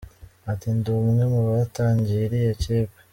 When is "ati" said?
0.51-0.67